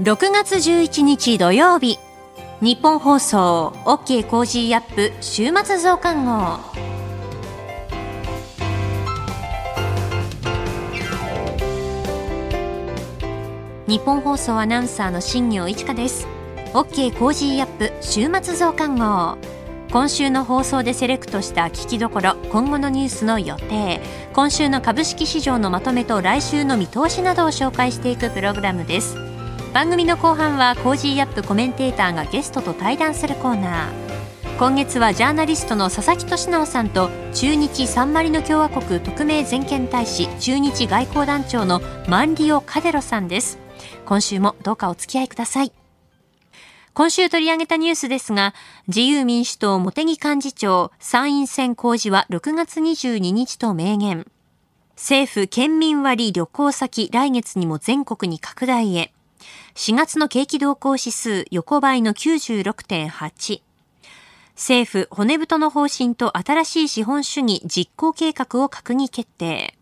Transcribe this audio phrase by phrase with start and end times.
[0.00, 1.98] 6月11日土曜日。
[2.62, 4.26] ニッポン放送 OK!
[4.26, 5.12] Cozy up!
[5.20, 6.58] 週末増刊号。
[13.86, 16.26] ニッポン放送アナウンサーの新行市佳です。
[16.72, 17.14] OK!
[17.18, 17.92] Cozy up!
[18.00, 19.36] 週末増刊号。
[19.92, 24.00] 今週の放送でセレクトした聞きどころ今後のニュースの予定。
[24.32, 29.29] 今週の株式市場のまとめと来週の見通しなどを紹介していくプログラムです。
[29.72, 34.10] 番組の後半は Cozy up コメンテーターがゲストと対談するコーナー
[34.58, 43.58] 今月はジャーナリストの佐々木俊尚さんと駐日サンマリノ共和国特命全権大使駐日外交団長のマンリオ・カデロさんです
[44.06, 45.72] 今週もどうかお付き合いください
[46.92, 48.52] 今週取り上げたニュースですが、
[48.88, 54.26] 自由民主党茂木幹事長、参院選公示は6月22日と明言。
[54.96, 59.12] 政府県民割旅行先来月にも全国に拡大へ。
[59.74, 63.62] 4月の景気動向指数横ばいの96.8。
[64.56, 69.74] 政府骨太の方針と新しい資本主義実行計画を閣議決定。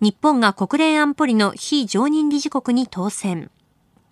[0.00, 3.50] 日本が国連安保理の非常任理事国に当選。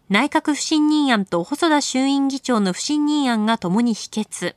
[0.09, 4.57] 内閣不信任案と細田衆院議長の不信任案がともに否決。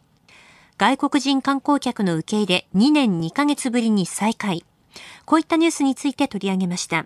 [0.78, 4.64] 外国人観光客の受け入れ2年2ヶ月ぶりに再開。
[5.26, 7.06] こういったニュースについて取り上げました。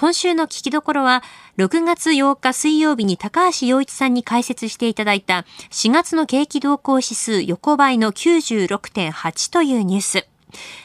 [0.00, 1.24] 今週の聞きどころは、
[1.56, 10.28] 6月8日水曜日に高橋洋一さんに解説していただいた4月の景気動向指数横ばいの96.8というニュース。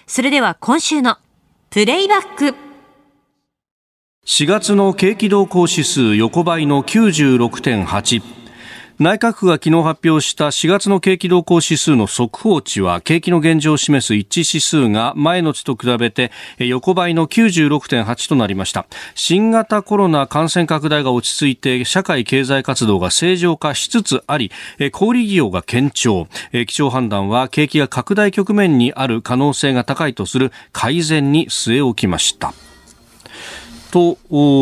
[0.08, 1.20] それでは今週の
[1.70, 2.56] プレイバック。
[4.26, 8.43] 4月の景気動向指数横ばいの96.8。
[9.00, 18.86] 内閣府が昨日発表した4月の景気動向指数の速報値は景気の現状を示す一致指数が前の月と比べて横ばいの96.8となりました。
[19.16, 24.52] 新型コロナ感染拡大が落ち着いて社会経済活動が正常化しつつあり
[24.92, 26.28] 小売業が堅調。
[26.68, 32.54] 基調判断は景気が拡大局面にある可能性が高いとする改善に据え置きました。
[33.92, 34.18] と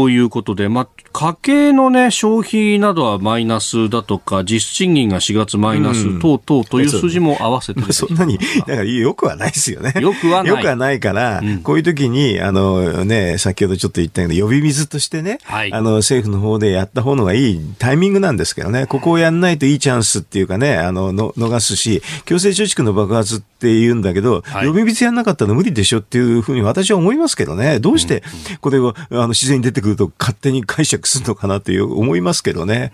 [0.09, 9.93] いうことで、ま、家計のね、消費などはマイナスだとか、実質賃金が4月マイナス等々という数字も合わせて、 まあ、そ んなに、だからよくはないですよね。
[9.99, 10.51] よくはない。
[10.51, 28.23] よくはないから、うん、こういう時に、あのね、先ほどちょっと言ったけど、呼び水としてね、はい、あの、政府の方でやった方のがいいタイミングなんですけどね、ここをやんないといいチャンスっていうかね、あの、の逃すし、強制貯蓄の爆発って言うんだけど、はい、呼び水やんなかったら無理でしょっていうふうに私は思いますけどね、どうして、
[28.61, 32.91] これを、あの、自然に出てくると勝手に解釈するのかなっていう思いますけどね。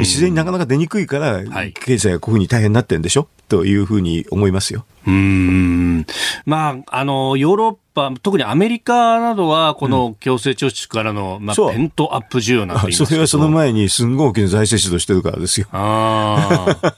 [0.00, 1.42] 自然になかなか出にくいから、
[1.72, 3.28] 経済がこういうふうに大変になってるんでしょ？
[3.48, 4.84] というふうに思いますよ。
[5.06, 6.06] うん。
[6.44, 15.66] まあ、あの、ヨーロッパ、特にアメリカなどは、この強制貯蓄からの、まあ、ペントアップ需要なんて言いますそれはその前に、すんごい大きな財政出動してるからですよ。
[15.72, 16.94] ああ。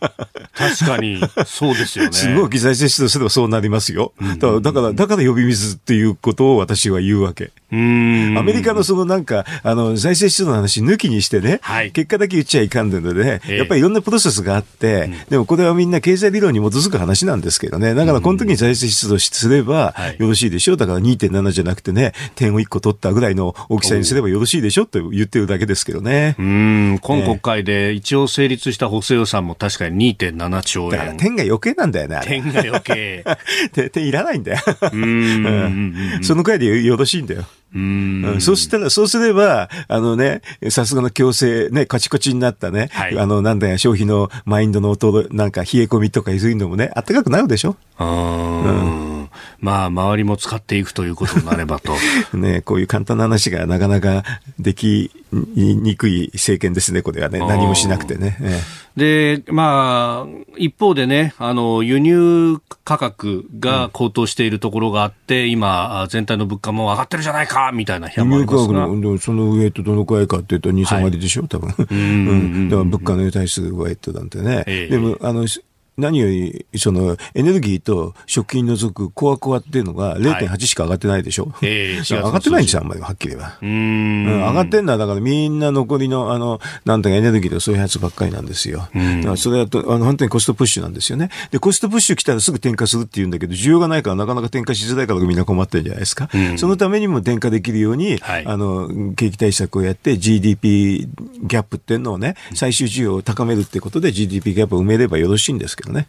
[0.52, 2.12] 確かに、そうですよね。
[2.12, 4.12] すごい大きい財政出動すればそうなりますよ。
[4.60, 7.52] だから、だから呼び水っていうことを私は言うわけ。
[7.72, 20.76] アメリカのそのなんか、あの、財政出動の話抜きにしてね、はい、結果だけ言っちゃいかんでのでね、やっぱりいろんなプロセスがあって、うん、でもこれはみんな経済理論に基づく話なんですけどね、だからこの時に財政出動すればよろしいでしょう。
[20.76, 26.36] だから2.7じゃなくてね、点を1個取ったぐらいの大きさにすればよろしいでしょと言ってるだけですけどね。
[26.38, 30.90] うん、今国会で一応成立した補正予算も確かに2.7兆円。
[30.90, 33.24] だから点が余計なんだよね、点が余計。
[33.92, 34.58] 点いらないんだよ。
[34.92, 36.20] うん。
[36.22, 37.44] そのくらいでよろしいんだよ。
[37.72, 49.19] うんそうしたら、そうすれば、あのね、さすがの強制、ね、カチコチになったね、はい、あの、なんだよ、消費のマインドの音、なんか冷え込みとかいうのもね、あったかくなるでしょうん。
[49.60, 51.94] まあ、周りも使っていくということになればと。
[52.36, 54.24] ね、こういう簡単な話がなかなか
[54.58, 57.38] できにくい政権ですね、これはね。
[57.38, 58.36] 何もしなくてね。
[58.96, 68.62] で、まあ、一方でね、あの、輸入価格が高騰しているところがあって、うん、今、全体の物価も上がってるじゃないか、みたいな批判もありますが。
[68.62, 71.74] 輸入価格の、その上とどのくらいかっていうと、2、3割でしょ、はい、多分。
[71.90, 72.68] うん。
[72.68, 74.64] だから物価の対する上となんてね。
[74.66, 75.46] えー、でも、あの、
[75.96, 83.58] 何より、その、エネルギーと食品除くコアコアっていうのが0.8しか上がってないでしょ、はい、えー、上がってないんですよ、あんまり、はっきり言えば。
[83.60, 88.88] うん,、上がってんのは、だからみんな残りの、あの、なんとかエネルギーとそういうやつばっかりなんですよ。
[88.94, 91.30] だからそれだと、あの、本当にコストプッシュなんですよね。
[91.50, 96.28] で、コストプッシュ来たらすぐ転嫁するって言うんだけど、需要がないからなかなか転嫁しづらいからみんな困ってるんじゃないですか。
[96.56, 101.08] そのためにも転嫁できるように、はい、あの、景気対策をやって GDP
[101.42, 106.08] ギャップっていうのをね、最終需要を高めるってことで GDP ギャップを埋めればよろしいんですけどね。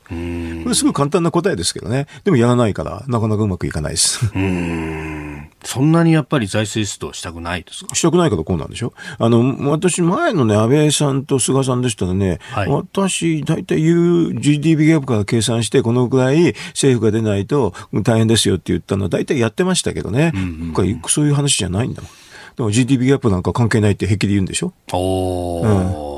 [0.64, 2.08] これすごい簡単な答えですけどね。
[2.24, 4.32] でもやらないから、なかなかうまくいかないです。
[4.36, 7.94] うんそんなにやっぱり財政出動したくないですか？
[7.94, 8.94] したくないからこうなんでしょ？
[9.20, 20.32] あの、私前のね、安倍さんと菅さんでしたらね、はい、私、大体 GDP ギャップから計算して、このぐらい政府が出ないと大変ですよって言ったのは大体やってましたけどね。
[20.34, 22.12] うんうんうん、そういう話じゃないんだもん。
[22.58, 24.74] でも GDP ギャップなんか関係ないって平気で言うんでしょ？
[24.94, 26.06] おー。
[26.06, 26.11] うん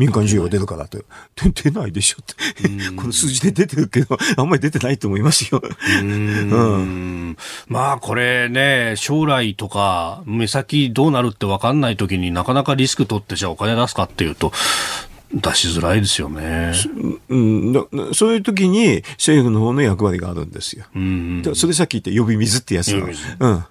[0.00, 1.04] 民間需要が出るからって。
[1.62, 2.34] 出ないでしょって。
[2.96, 5.60] この数字で出てるけど、あんまり出てないと思いますよ。
[5.60, 7.36] うん,、
[7.68, 14.52] まあこれね、将来とか目先どうなるって分かんない時になかなかリスク取ってじゃあお金出すかっていうと、
[15.32, 16.72] 出しづらいですよね。
[17.28, 17.72] うん、
[18.14, 20.84] そういう時に政府の方の役割があるんですよ。
[20.94, 23.64] うん、それさっき言った呼び水ってやつうん。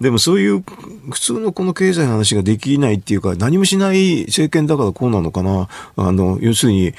[0.00, 0.64] でもそういう
[1.10, 5.68] 普通のこの経済の話ができないっていうか何もしない政権だからこうなのかな。
[5.96, 6.94] あの、要するに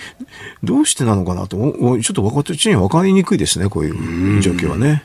[0.63, 5.03] どうしてなのかなと、ちょっと分かってちに分かりにくいですね、こういう状況はね。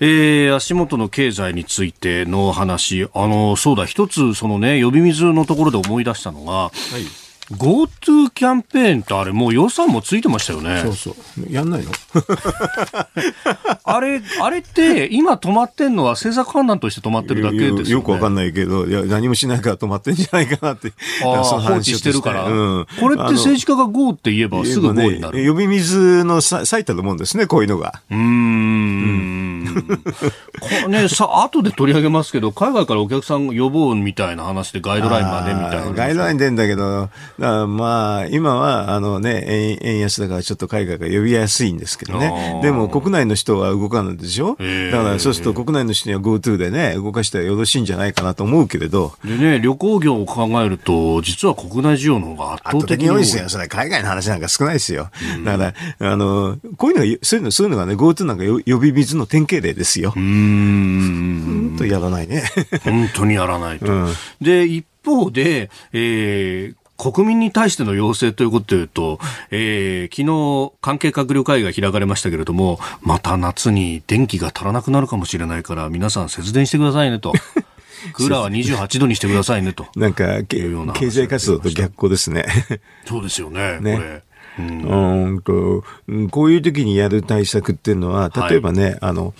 [0.00, 7.27] えー、足元の経済についての話、あの、そうだ、一つ、そのね、呼び水のところで思い出したのが、はい。
[7.52, 10.82] GoTo キャンペーンってあれもう予算もついてましたよね。
[10.82, 11.14] そうそう。
[11.52, 11.90] やんないの？
[13.84, 17.90] あれ、あれって今止まってんのは政策判断として止まってるだけですよね。
[17.90, 20.92] よくわかんないけど、いや、何もしないから止まってんじゃないかなって。
[21.24, 22.44] ああ、 放置してるから。
[22.44, 22.86] うん。
[23.00, 25.42] これって政治家が GO って言えばすぐ GO になる。
[25.42, 28.02] ね、呼び水の最たるもんですね、こういうのが。
[28.10, 28.18] うん。
[28.18, 29.38] うん
[29.78, 35.92] これね、さ、後で取り上げますけど、海外からお客さん呼ぼうみたいな話でガイドラインまでみたいな。
[35.92, 37.08] ガイドライン出んだけど、
[37.38, 42.60] だまあ、今は、あのね、円円安だからちょっと海外が呼びやすいんですけどね。
[42.62, 44.56] でも国内の人は動かないでしょだ
[45.02, 49.12] からそうすると国内の人には GoTo でね、動かしたらよろしいんじゃないかなと思うけれど。
[49.24, 53.48] でね、旅行業を考えると、実は国内需要の方が圧倒的に多いですよ。
[53.48, 55.10] それ海外の話なんか少ないですよ。
[55.44, 60.12] だから、あの、こういうのが、そういうの、そういうのがね、GoTo なんか呼び水の典型例ですよ。
[60.16, 61.68] うん。
[61.68, 62.42] 本当やらないね。
[62.82, 63.86] 本当にやらないと。
[63.86, 77.32] うん、で、一方で、えー、国民に対しての要請ということでいうと、えー、昨日関係閣僚会議が開かれましたけれども、また夏に電気が足らなくなるかもしれないから、皆さん節電してくださいねと。
[78.14, 79.86] クーラーは28度にしてくださいねと。
[79.96, 82.46] なんか、経済活動と逆行ですね。
[83.06, 84.22] そうですよね、ねこれ。
[84.58, 85.84] うんと
[86.30, 89.34] こういう時にやる対策っていうのは、例えばね、はい、あの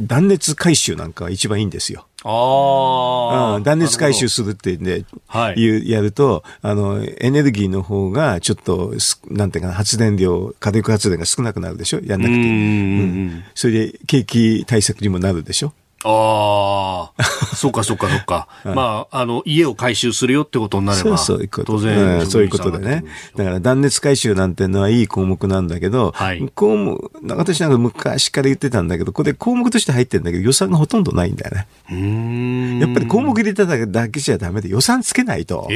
[0.00, 2.06] 断熱回収なんかが一番いいんですよ。
[2.24, 8.94] ああ、断熱回収するってね、はい、やると、あの、エネルギーの方がちょっと、
[9.28, 12.00] なんていうかな、発電量、火力発電が少なくなるでしょ？
[12.04, 12.40] やんなくて。
[12.40, 15.72] うん、それで景気対策にもなるでしょ？
[16.04, 17.22] ああ、
[17.54, 18.48] そうかそうかそうか。
[18.64, 23.04] まあ、あの、家を回収するよってことになれば、そうそう当然、うん、そういうことでね。
[23.36, 31.66] だから断熱回収なんてのはいい項目なんだけど、はい、項目、私なんか昔から言ってたんだけど、これ項目として入ってるんだけど、予算がほとんどないんだよね。
[31.90, 35.68] うんやっぱり項目入れただけじゃダメで、予算つけないと、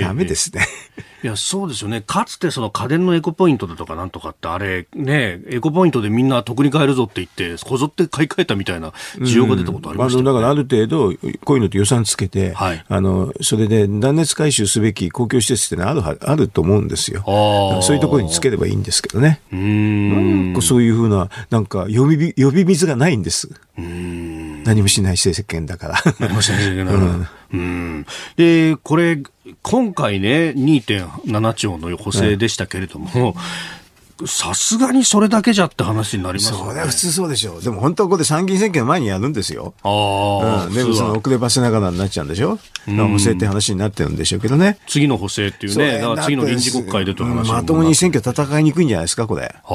[0.00, 0.62] ダメですね。
[0.96, 2.02] えええいや、そうですよね。
[2.02, 11.12] かつてその家電のエコポイントだとかなんとかって、あれ、ね、エコポイントでみんな得に買えるぞって言って、こぞって買い替えたみたいな需要が出たことありました、ね、だからある程度、
[11.44, 17.22] こういうのって予算つけて、はい、あの、それで断熱回収すべき公共施設ってのはある、あると思うんですよ。
[17.82, 19.40] そういうところにつければいいんですけどね。
[19.52, 20.56] うん。
[20.62, 23.50] そういうふうな、なんか呼び、呼び水がないんです。
[23.78, 25.94] うん何もしない政権だから。
[26.18, 27.30] 何もしない政権だから。
[27.52, 28.06] うん、
[28.36, 29.22] で、これ、
[29.62, 33.36] 今回ね、2.7兆の補正でしたけれども、
[34.24, 36.80] さすがにそれだけじゃって話になりますよね。
[36.80, 37.62] 普通そうでしょう。
[37.62, 39.74] でも本当はここで参議院選挙の前にやるんですよ。
[39.82, 40.74] ああ、うん。
[40.74, 42.58] でもその遅ればせながらになっちゃうんでしょ。
[42.88, 44.78] うん、補正って話になってるんでしょうけどね。
[44.86, 49.42] 次の補正っていうね、だから次の臨時国会でという話、まともに選挙戦いにくいんじゃないですか、これ。
[49.44, 49.72] ああ。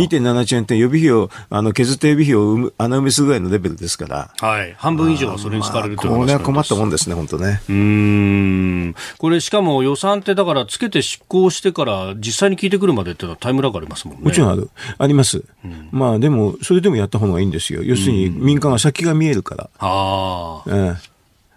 [0.00, 4.30] 2.7兆円って予備費を、あの、削って予備費を穴埋めするぐらいのレベルですから。
[4.40, 4.74] はい。
[4.78, 7.62] 半分以上はそれに使われるというこれは困ったもんですね、本当ね。
[7.68, 8.94] うん。
[9.18, 14.22] これしかも予算ってだからつけて執行してから実際に聞いてくるまでってのはタイムラグありますもんね。
[14.24, 14.70] もちろんある。
[14.98, 15.44] あります。
[15.64, 17.82] うん、まあでも、それでもやった方がいいんですよ。
[17.82, 19.70] 要するに民間は先が見えるから。
[19.78, 20.70] ああ。
[20.70, 20.96] うん。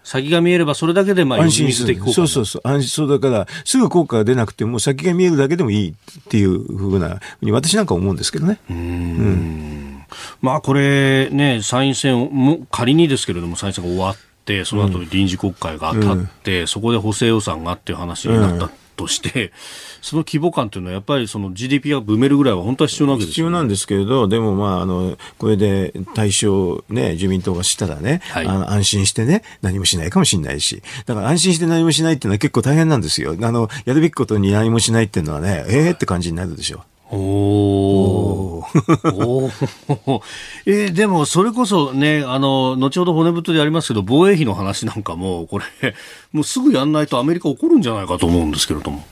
[0.04, 1.96] 先が見えればそれだけでまあ安心する。
[2.12, 2.62] そうそうそう。
[2.64, 5.94] 安心そうだから、すぐ効果が出なくても先が見えるだけでもいいっ
[6.28, 7.20] ていうふうな、
[7.50, 8.60] 私なんか思うんですけどね。
[8.70, 8.76] うん。
[8.76, 9.86] うん
[10.40, 19.52] まあこれね、参院選も、仮にですけれども参院選が終わって、その後に臨時国会が当たって、うん、そこで補正予算がっていう話になったとして、
[20.06, 33.36] その規模感というのはやっぱりその GDP が埋めるぐらいは本当は必要なわけです、ね、必要なんですけれど、でもまあ、あの、これで対象ね、自民党がしたらね、はい、あの安心してね、何もしないかもしれないし、だから安心して何もしないっていうのは結構大変なんですよ。
[33.40, 36.95] あの、やるべきことに何もしないっていうのはね、ええー、って感じになるでしょう。
[37.10, 38.64] おお
[40.06, 40.22] お
[40.66, 45.64] えー、でもそれこそね、あの、後ほど骨太でやりますけど、防衛費の話なんかも、これ、
[46.32, 49.04] もうすぐやんないとアメリカ怒るんじゃないかと思うんですけれども。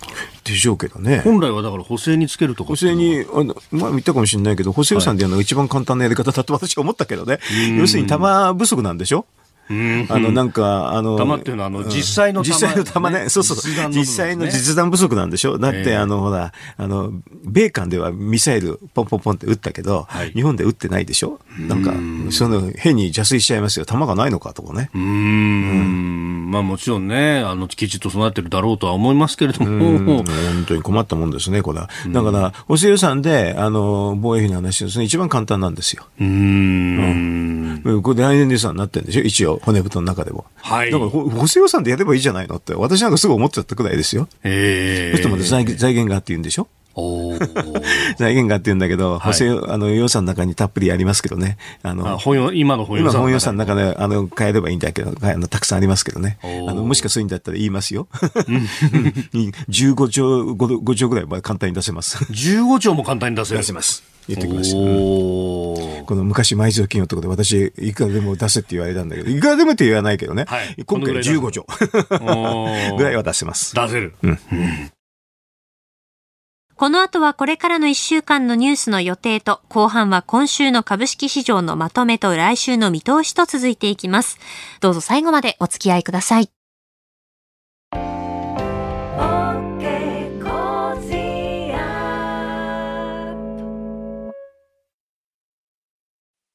[0.42, 1.20] でしょうけどね。
[1.24, 7.38] 本来はだから補正につけると補正に、あの、まあ言ったかもしれないけど、補正予算でやるのが一番簡単なやり方だと私は思ったけどね。
[7.78, 9.24] 要するに弾不足なんでしょ？
[9.66, 13.28] あの、なんか、あの、弾っていうのは、あの、実際の弾、実際の弾ね。
[13.28, 13.56] そうそう。
[13.90, 15.58] 実際の実弾不足なんでしょ？
[15.58, 17.12] だって、あの、ほら、あの、
[17.44, 21.40] 米韓ではミサイルポンポンポンって撃ったけど、日本で撃ってないでしょ？
[21.58, 21.94] なんか、
[22.30, 23.86] その、変に邪推しちゃいますよ。
[23.86, 24.90] 弾がないのかとかね。
[24.94, 26.50] うん。
[26.50, 30.24] まあもちろんね、あの、きちっと備えてるだろうとは思いますけれども。
[30.24, 31.88] 本当に困ったもんですね、これは。
[32.08, 36.04] だから、補正予算で、あの、防衛費の話ですね、一番簡単なんですよ。
[36.20, 37.82] うん。
[38.02, 39.22] これ来年度予算になってるんでしょ？
[39.22, 39.53] 一応。
[39.62, 40.44] 骨太の中でも。
[40.56, 40.90] はい。
[40.90, 44.28] だから、補正予算でやればいいじゃないのって、私なんかすぐ思っちゃったくらいですよ。
[44.44, 45.16] ええー。
[45.16, 46.68] そしてまた財財源がって言うんでしょ？
[46.96, 47.36] お
[48.18, 51.58] 財源がって言うんだけど、補正、あの予算の中にたっぷりありますけどね。
[51.82, 53.12] あの、あ本今の本予算。
[53.14, 56.38] 今本予算の中で、あの、変えればいいんだけど、あのたくさんありますけどね。
[56.42, 58.06] あの、もしかするんだったら言いますよ。
[59.68, 62.16] 15兆、5, 5兆ぐらいは簡単に出せます。
[62.30, 64.04] 15兆も簡単に出せ出せます。
[64.28, 64.76] 言ってきました。
[66.04, 70.44] この昔埋蔵金のところで私、いくらでも出せって言われたんだけど、いくらでもって言わないけどね。
[70.46, 71.66] はい、今回15兆
[72.96, 73.74] ぐらいは出せます。
[73.74, 74.14] 出せる。
[74.22, 74.38] うん。
[76.76, 84.38] この後はこれからの1週間のニュースの予定と、後半は今週の株式市場のまとめと来週の見通しと続いていきます。
[84.80, 86.53] どうぞ最後までお付き合いください。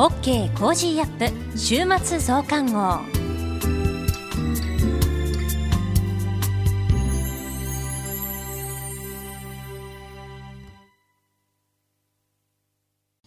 [0.00, 3.00] OK Cozy up 週末増刊号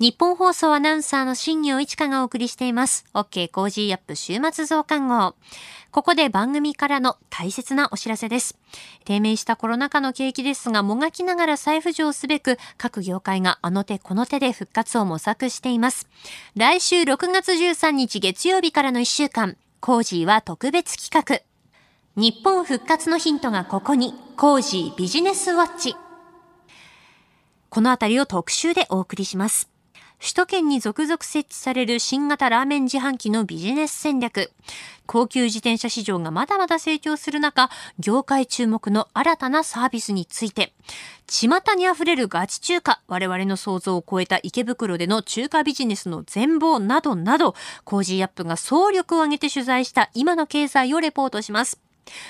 [0.04, 3.06] ニッポン放送アナウンサーの新行市佳がお送りしています。
[3.14, 5.34] OK Cozy up 週末増刊号。
[5.92, 8.60] ここで番組からの大切なお知らせです。
[9.06, 16.10] 低迷したコロナ禍の景気ですが、もがきながら再浮上すべく、各業界があの手この手で復活を模索しています。
[16.58, 21.26] 来週6月13日月曜日からの1週間、コージーは特別企
[22.18, 22.22] 画。
[22.22, 25.96] 日本復活のヒントがここに、コージービジネスウォッチ。
[27.70, 29.73] このあたりを特集でお送りします。
[30.20, 34.52] 首都圏に続々設置される新型ラーメン自販機のビジネス戦略。
[35.06, 40.74] 高級自転車市場がまだまだ成長する中、業界注目の新たなサービスについて、
[41.28, 51.80] 巷に溢れるガチ中華、我々の想像を超えた池袋での中華ビジネスの全貌などなど、Cozy up が総力を挙げて取材した今の経済をレポートします。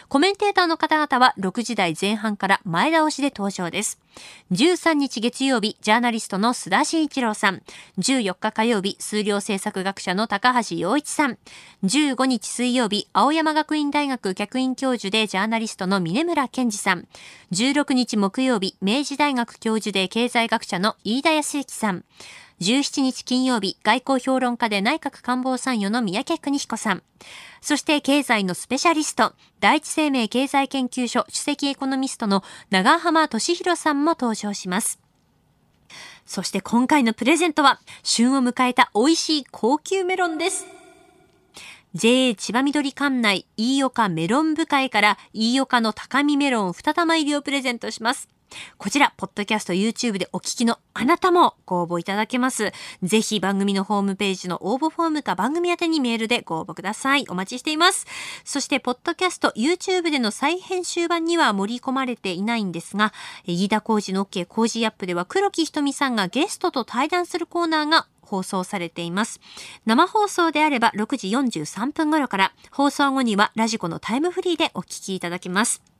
[0.07, 3.99] コメンテーターの方々は6時台前半から前倒しで登場です。
[4.51, 7.63] 13日月曜日、ジャーナリストの須田慎一郎さん。
[7.97, 11.37] 14日火曜日、数量政策学者の高橋洋一さん。
[11.83, 17.07] 15日水曜日、青山学院大学客員教授でジャーナリストの峯村健司さん。
[17.51, 22.05] 16日木曜日、明治大学教授で経済学者の飯田康之さん。
[22.63, 27.03] 17日金曜日、外交評論家で内閣官房参与の三宅邦彦さん。
[27.61, 34.99] そして経済のスペシャリスト、第一生命経済研究所首席エコノミストの長浜俊弘さんも登場します。
[36.25, 40.65] そして今回のプレゼントは、旬を迎えた美味しい高級メロンです。
[41.93, 48.29] JA 千葉緑館内飯岡メロン部会から飯岡の高見メロン2玉入りをプレゼントします。
[48.77, 52.71] こちら、ポッドキャスト YouTube でお聞きのあなたもご応募いただけます。
[53.01, 57.25] ぜひ番組のホームページの応募フォームか番組宛てにメールでご応募ください。
[57.29, 58.05] お待ちしています。
[58.43, 63.13] そして、ポッドキャスト YouTube での再編集版には盛り込まれていないんですが、
[63.45, 69.39] 飯田浩二の OK 工事アップでは黒木ひとみさんがゲストと対談するコーナーが放送されています。
[69.85, 75.92] 生放送であれば6時43分頃から、放送後にはラジコのタイムフリーでお聞きいただけます。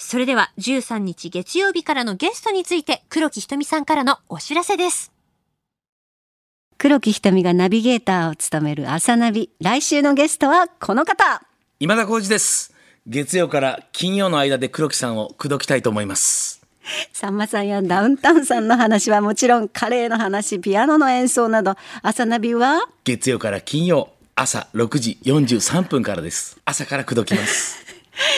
[0.00, 5.10] それでは13日月曜日からのゲストについて黒木ひとみさんからのお知らせです。
[6.78, 9.50] 黒木ひとみがナビゲーターを務める朝ナビ。
[9.60, 11.42] 来週のゲストはこの方。
[11.80, 12.72] 今田耕司です。
[13.08, 16.64] 月曜から金曜の間で黒木さんを口説きたいと思います。
[17.12, 22.88] さんまさんやダウンタウンさんの話はもちろんカレーの話、ピアノの演奏など、朝ナビは？
[23.02, 26.60] 月曜から金曜朝6時43分からです。
[26.64, 27.87] 朝から口説きます。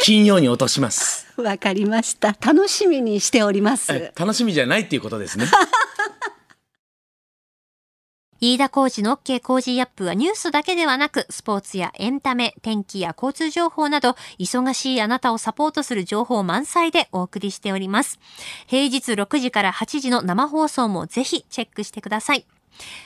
[0.03, 1.27] 金曜に落とします。
[1.41, 2.37] わかりました。
[2.41, 4.13] 楽しみにしております。
[4.17, 5.47] 楽しみじゃないっていうことですね。
[8.43, 18.19] 飯田浩二の OK 工事アップはニュースだけではなく、スポーツやエンタメ、天気や交通情報など、忙しいあなたをサポートする情報満載でお送りしております。
[18.67, 22.47] 平日6時から8時の生放送もぜひチェックしてください。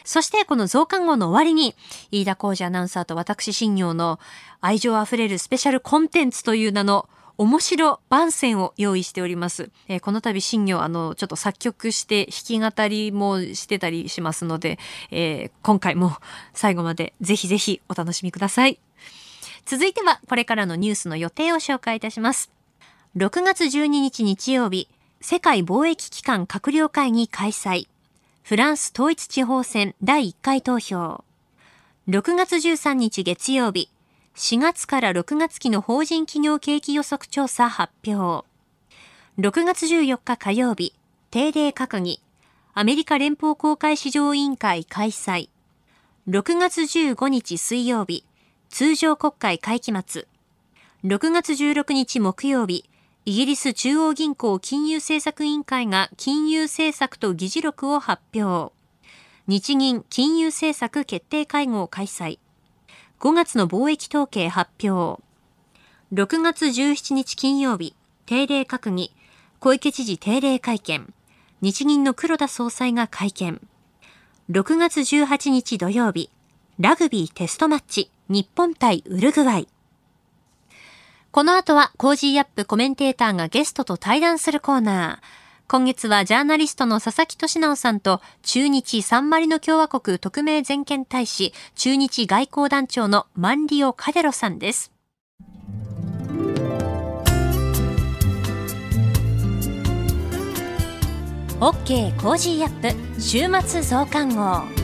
[0.05, 1.75] そしてこの増刊号の終わりに、
[2.11, 4.19] 飯田浩二アナウンサーと私新業の
[4.61, 9.71] 愛情あふれるスペシャルコンテンツという名の面白番宣を用意しております。
[9.89, 14.79] えー、この度新業あのちょっと作曲して弾き語りもしてたりしますので、
[15.11, 16.13] えー、今回も
[16.53, 18.79] 最後までぜひぜひお楽しみください。
[19.67, 22.53] 続いてはこれからのニュースの予定を紹介いたします。
[23.17, 24.89] 6月12日日曜日、
[25.21, 27.89] 世界貿易機関閣僚会議開催。
[28.45, 31.25] フランス統一地方選第1回投票。
[32.11, 33.89] 6月13日月曜日、
[34.37, 38.47] 4月から6月期の法人企業景気予測調査発表。
[39.39, 40.93] 6月14日火曜日、
[41.31, 42.21] 定例閣議、
[42.75, 45.49] アメリカ連邦公開市場委員会開催。
[46.29, 48.27] 6月15日水曜日、
[48.69, 50.27] 通常国会会期末。
[51.03, 52.85] 6月16日木曜日、
[53.27, 58.75] イギリス中央銀行金融政策委員会が金融政策と議事録を発表。
[59.47, 62.39] 日銀金融政策決定会合開催。
[63.21, 65.23] 5月の貿易統計発表。
[66.13, 69.11] 6月17日金曜日、定例閣議、
[69.59, 71.11] 小池知事定例会見、
[71.63, 73.67] 日銀の黒田総裁が会見。
[74.51, 76.29] 6月18日土曜日、
[76.79, 79.69] ラグビーテストマッチ、日本対ウルグアイ。
[81.35, 85.27] この後は Cozy up コメンテーターがゲストと対談するコーナー。
[85.67, 94.93] 今月はジャーナリストの佐々木俊尚さんと駐日サンマリノ共和国特命全権大使、駐日外交団長のマンリオ・カデロさんです。
[101.59, 104.84] OK Cozy up 週末増刊号。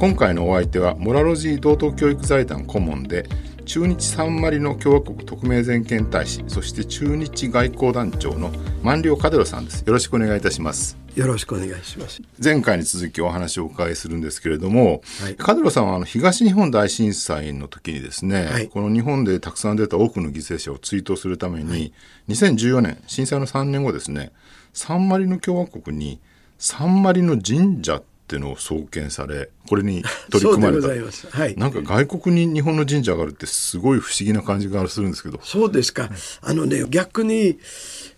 [0.00, 3.28] 今回のお相手はモラロジー道徳教育財団顧問で
[3.66, 8.50] 中日サンマリの共和国特命全権大使そして中日外交団長の
[8.82, 9.82] 万両カデロさんです。
[9.82, 10.96] よろしくお願いいたします。
[11.14, 12.22] よろしくお願いします。
[12.42, 21.92] 前回に続きお話をお伺いするんですけれども、はい、カデロさんはあの東日本大震災の時にですね、はい、この日本でたくさん出た多くの犠牲者を追悼するために、はい、
[22.30, 24.32] 2014年震災の3年後ですね
[24.72, 26.20] サンマリの共和国に
[26.56, 30.88] サンマリの神社っていうのを創建されこれに 取り組まれた。
[31.36, 35.40] はい、なんか外国に日本の神社があるってすごい不思議な感じがするんですけど。
[35.42, 37.58] そうですか、あのね逆に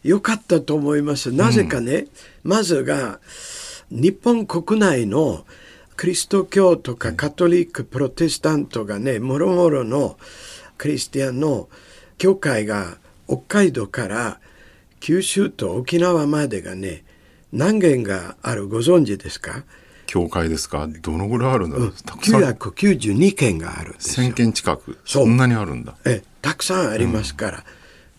[0.04, 1.32] 良かったと思います。
[1.32, 2.08] なぜかね、
[2.44, 3.20] うん、まずが
[3.90, 5.46] 日本国内の
[5.98, 10.18] キリスト教とかカトリック、プロテスタントがね、もろもろの
[10.76, 11.70] クリスティアンの
[12.18, 14.40] 教会が北海道から
[15.00, 17.02] 九州と沖縄までがね、
[17.50, 19.64] 何軒があるご存知ですか？
[20.12, 20.86] 教会ですか？
[21.00, 22.42] どのぐらいあるんだろう、うん、たくさん。
[22.42, 24.28] 992件があるんですよ。
[24.28, 24.98] 1000件近く。
[25.06, 25.94] そんなにあるんだ。
[26.04, 27.64] えたくさんありますから、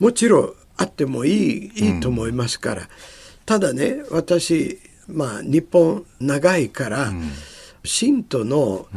[0.02, 2.88] うん、もちろんあってもいいいいと思いますから、うん、
[3.46, 7.14] ただね私まあ日本長いから、
[7.84, 8.88] 信徒の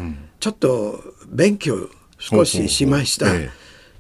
[0.40, 3.26] ちょっと勉強少ししました、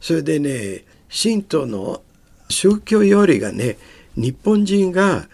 [0.00, 2.00] それでね信徒の
[2.48, 3.76] 宗教よりがね
[4.16, 5.28] 日本人が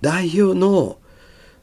[0.00, 0.98] 代表の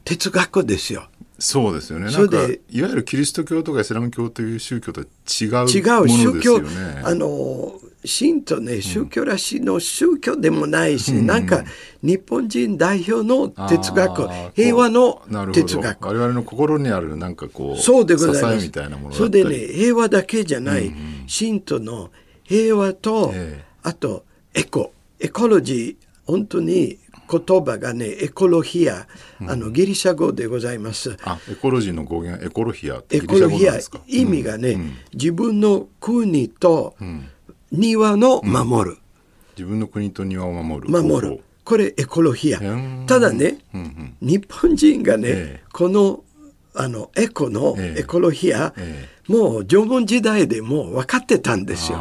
[0.04, 1.08] 哲学ですよ。
[1.38, 2.12] そうですよね。
[2.12, 6.08] なんかいわゆるキリスト教とかイスラム教という宗教とは違うものですよね。
[6.08, 6.62] 違う宗教
[7.04, 11.64] あの信徒ね宗教らしいの宗教でもないし、うん、なんか
[12.02, 16.06] 日本人代表の哲学、平和の哲学。
[16.06, 18.66] 我々の心にあるなんかこうそうでございます。
[18.66, 22.10] みたいなものそれでね平和だけじゃない、うん、信徒の
[22.44, 26.98] 平和と、えー、あとエコエコロジー本当に
[27.30, 29.06] 言葉がねエコロヒア、
[29.40, 31.16] うん、あのギリシャ語でございます。
[31.24, 36.96] あエコロジーの語源エコロヒアエコロヒア意味がね、うん、自分の国と
[37.72, 38.98] 庭の守る、
[39.56, 41.40] 自分の国と庭を守る守る。
[41.64, 42.60] これエコロヒア。
[43.06, 46.22] ただね、うんうん、日本人がね、えー、この
[46.74, 51.98] あのエコのエコロヒア、えー、もう縄文時代でもう分かってたんですよ。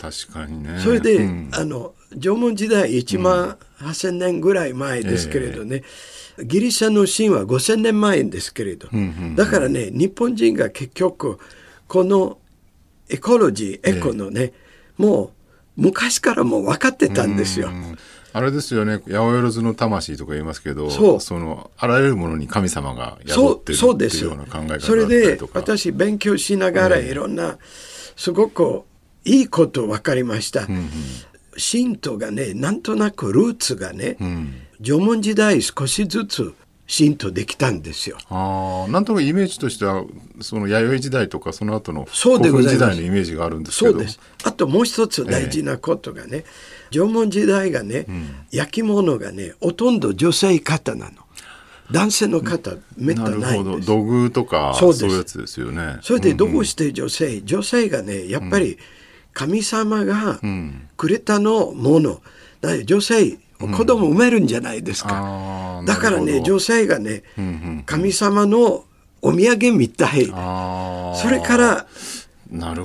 [0.00, 0.78] 確かにね。
[0.78, 5.82] それで、うん、あの縄文時代1万8,000年ぐらい前ですけれどね、
[6.38, 11.38] えー、ギリシャの神話5,000年前ですけれど、うんうんうん、だからね日本人が結局
[11.86, 12.38] この
[13.08, 15.30] エコロジーエコのね、えー、もう
[15.76, 17.70] 昔からもう分かってたんですよ。
[18.32, 27.58] あれですよね八百万の魂とか言いますけどそのあらゆるものに神様が宿ってるっていうような考え方それで私勉強しながらいろんな、
[28.16, 28.82] すごく
[29.24, 30.66] いいこと分かりました。
[30.66, 30.90] うんうん
[31.60, 36.54] 神道がねなんとなくルーツがね、うん、縄文時代少しずつ
[36.90, 38.18] 神道できたんですよ。
[38.28, 40.04] あなんとなくイメージとしては
[40.40, 43.92] その弥生時代とかその後の古墳時代のイメージがあるんですけど。
[43.92, 44.18] そうです。
[44.42, 51.12] あともう一つ大事なことがね、えー、縄文時代がね、うん、焼き物がねほとんど女性方なの。
[51.92, 53.86] 男性の方めったないんです。
[53.86, 55.98] 土偶とかそういうやつですよね。
[56.02, 58.78] それでどうして女性、うんうん、女性がねやっぱり、うん
[59.32, 60.40] 神様が
[60.96, 62.20] くれたのもの、
[62.60, 68.84] だ女性子供産めるんじゃないですか、うん、だからね女性がね、うんうん、神様の
[69.22, 70.24] お土産みたい。
[70.24, 71.86] それから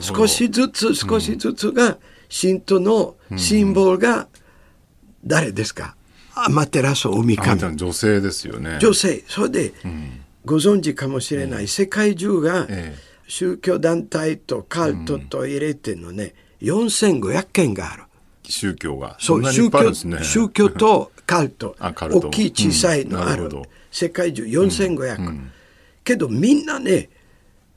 [0.01, 1.97] 少しずつ少しずつが
[2.29, 4.27] 神道のシンボルが
[5.25, 5.95] 誰ですか、
[6.33, 8.77] アマテラスオミカ女性ですよね。
[8.81, 9.23] 女性。
[9.27, 9.73] それで、
[10.43, 18.03] ご存知かもしれない、世界中が、ええ宗教団体とカルトと入れてのね、うん、4500件がある。
[18.43, 19.17] 宗教が。
[19.19, 21.75] そう宗教宗教とカルト。
[21.79, 25.27] 大きい小さいのある、うん、世界中4500、うん。
[25.27, 25.51] うん、
[26.03, 27.09] けどみんなね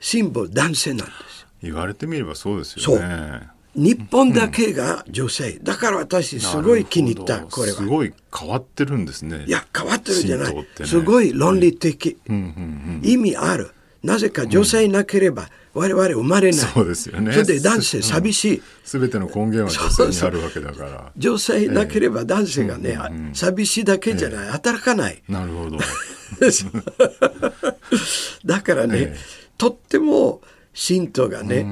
[0.01, 3.49] シンボル男性なんです言われてみればそうですよね。
[3.75, 7.77] 日本だけが女性、だから私すごい気に入ったこれは。
[7.77, 9.45] すごい変わってるんですね。
[9.47, 12.19] いや変わってるじゃない、ね、すごい論理的、
[13.03, 13.71] 意味ある
[14.09, 17.31] なぜか女性なければ我々生まれない、そうですよね。
[17.33, 18.63] それで男性寂しい。
[18.83, 21.13] すべ、ての根源は女性にあるわけだから。
[21.15, 25.23] 女性なければ男性がね、えーうんうん、寂しいだけじゃない、えー、働かない。
[25.29, 25.79] なるほど。
[28.47, 29.19] だからね、えー、
[29.59, 30.41] とっても
[30.73, 31.67] 信徒がね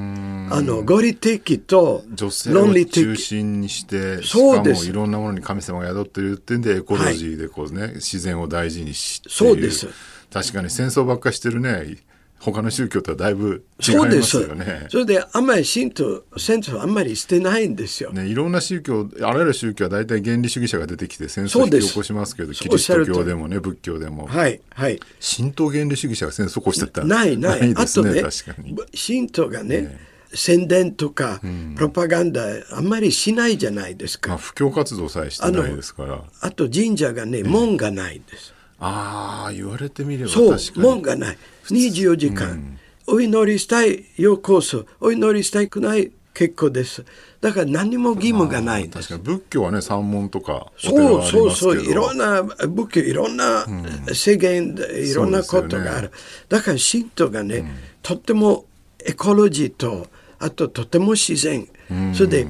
[0.51, 2.03] あの合理的と
[2.49, 9.89] 論理的中心にしてしかもいろんなものに神様が宿ってるってんでエコロジーでこうね、はい、自然を大事にしてそうです。
[10.33, 11.97] 確かに戦争ばっかしてるね
[12.39, 14.87] 他の宗教とはだいぶ違いますよね。
[14.89, 18.13] それであんまり神と戦争あんまりしてないんですよ。
[18.13, 24.27] ね、いろんな宗教あらゆる宗教は大体原理主義者が出てきて戦争を引き起こしますけどキリスト教でもね仏教でも。
[24.27, 25.01] はいはい。
[25.37, 27.61] 神道原理主義者が戦争を起こしてたないない。
[27.61, 28.77] ないですね、ね確かに。
[28.95, 31.41] 神道がねね宣伝とか、
[31.77, 34.31] プロパガンダあんまりしないじゃないですか。
[34.31, 41.39] まあ、布教活動さえしてないですからあと神社がね門がないんです、ああ言われてみればそう門がない。
[41.69, 42.79] 24時間、うん。
[43.09, 47.05] お祈りしたいようこそお祈りしたくない結構です。
[47.41, 48.91] だから何も義務がない。
[48.91, 49.23] 確かに。
[49.23, 51.83] 仏教はね三門とかそうそうそう。
[51.83, 53.67] いろんな仏教いろんな
[54.13, 56.15] 制限、うん、いろんなことがある、ね、
[56.49, 57.71] だから神道がね、うん、
[58.03, 58.67] とっても
[59.05, 60.09] エコロジーと
[60.39, 62.47] あととても自然、うん、それで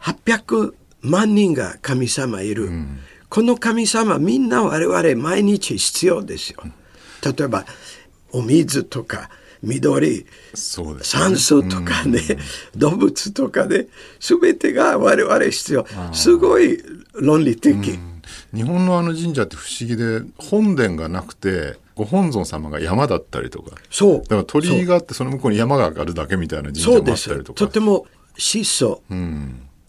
[0.00, 2.70] 800万人が神様いる、
[3.32, 6.62] この神様みんな我々毎日必要ですよ。
[7.24, 7.64] 例えば
[8.30, 9.30] お水とか
[9.62, 11.22] 緑、そうですね。
[11.22, 12.20] 酸素とかね、
[12.76, 13.86] 動物とかね
[14.20, 15.86] 全てが我々必要。
[16.12, 16.78] すごい
[17.14, 17.98] 論理的、
[18.52, 23.78] 日本のあの神社って不思議で本殿がなくてご本尊様が山だったりとか。
[23.90, 24.18] そう。
[24.18, 27.58] だから鳥居があってその向こうに山があるだけみたいな神社もあったりとか。
[27.58, 29.00] とても質素、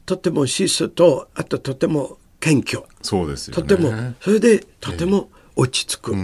[0.06, 2.84] とても質素とあととても謙虚。
[3.02, 3.62] そうですよね。
[3.62, 3.94] とても。
[4.20, 6.16] それでとても落ち着く、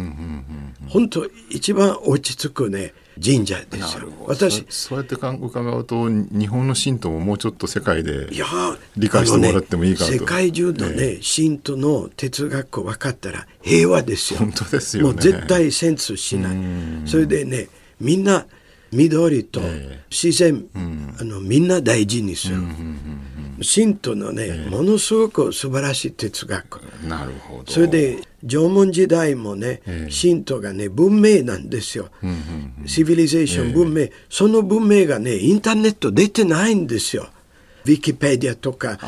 [0.88, 4.10] 本当一番落ち着くね神社ですよ。
[4.26, 8.28] 私そそうやってか伺うと日本の神道ももうちょっと世界で
[8.98, 14.40] 理解してもらってもいいかなとね世界中のね、神道の哲学分かったら平和ですよ。
[14.40, 15.14] 本当ですよね。
[15.14, 16.58] もう絶対戦争しない。
[17.06, 17.70] それでね
[18.02, 18.46] みんな
[18.92, 19.62] 緑と
[20.10, 20.66] 自然、
[21.20, 22.58] あのみんな大事にする、
[23.62, 26.82] 神道のね、ものすごく素晴らしい哲学。
[27.08, 27.72] なるほど。
[27.72, 32.10] それで縄文時代もね、神道がね文明なんですよ、
[32.86, 37.28] シビリゼーション文明、その文明がねインターネット出てないんですよ。
[37.86, 39.00] ウィキペディアとか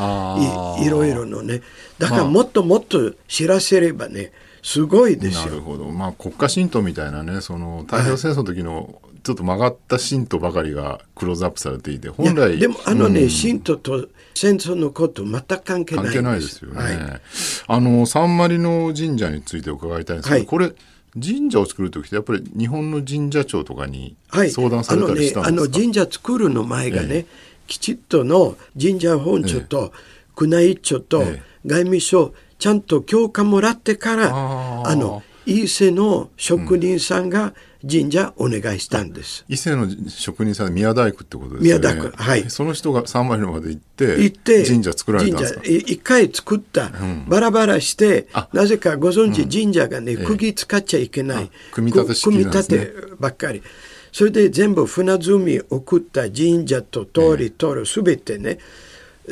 [0.81, 1.61] いろいろのね。
[1.99, 4.31] だからもっともっと知らせればね
[4.63, 5.45] すごいですよ。
[5.45, 5.85] なるほど。
[5.85, 13.29] まあ国家神道みたいなねその太平洋戦争の時のちょっと曲がった神道ばかりがクローズアップされていて本来でもあのね、うん。
[13.29, 17.21] 神道と戦争のこと全く関係ないんです関係ないですよね、はい
[17.67, 20.45] あのサンマリノ神社について伺いたいんですけど、はい。
[20.45, 20.73] これ
[21.13, 27.25] 神社を作る時ってやっぱり日本の神社長とかにはい、相談されたりしたんですか、あのね、あの神社作るの前がね、え
[27.67, 29.93] きちっとの神社本庁と
[30.39, 31.51] 宮内庁とええ。
[31.65, 37.53] 外務省ちゃんと許可もらってからあの伊勢の職人さんが
[37.89, 39.45] 神社お願いしたんです。
[39.47, 41.87] 伊勢の職人さんで宮大工ってことですよね。
[41.87, 42.49] 宮大工はい。
[42.49, 45.61] その人がサンマリノまで行って行って神社作られたんですか？
[45.61, 46.91] 神社い一回作った、
[47.27, 48.49] バラバラしてあ。
[48.53, 53.63] なぜかご存知、神社がね釘使っちゃいけない、あ組み立て式なん組み立てばっかり。
[54.11, 58.59] それで全部船積み送った神社と通り通るすべてね、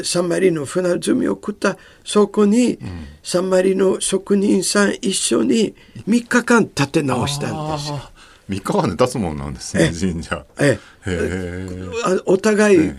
[0.03, 1.77] サンマリの船積み送った。
[2.05, 2.79] そこに、
[3.21, 5.75] サンマリの職人さん一緒に
[6.07, 7.91] 3日間立て直したんです
[8.49, 10.45] 三日間で立つもんなんですねえ神社。
[10.59, 11.89] ええ。
[12.25, 12.91] お互い